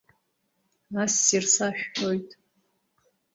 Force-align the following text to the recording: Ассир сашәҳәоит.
Ассир 1.03 1.43
сашәҳәоит. 1.53 2.29